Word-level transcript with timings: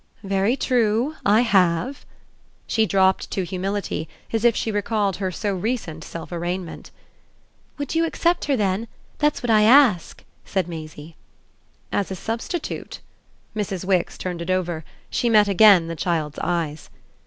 "Very 0.23 0.57
true, 0.57 1.13
I 1.23 1.41
have." 1.41 2.07
She 2.65 2.87
dropped 2.87 3.29
to 3.29 3.45
humility, 3.45 4.09
as 4.33 4.43
if 4.43 4.55
she 4.55 4.71
recalled 4.71 5.17
her 5.17 5.31
so 5.31 5.53
recent 5.53 6.03
self 6.03 6.31
arraignment. 6.31 6.89
"Would 7.77 7.93
you 7.93 8.03
accept 8.03 8.45
her 8.45 8.57
then? 8.57 8.87
That's 9.19 9.43
what 9.43 9.51
I 9.51 9.61
ask," 9.61 10.23
said 10.43 10.67
Maisie. 10.67 11.17
"As 11.91 12.09
a 12.09 12.15
substitute?" 12.15 12.99
Mrs. 13.55 13.85
Wix 13.85 14.17
turned 14.17 14.41
it 14.41 14.49
over; 14.49 14.83
she 15.11 15.29
met 15.29 15.47
again 15.47 15.87
the 15.87 15.95
child's 15.95 16.39
eyes. 16.41 16.89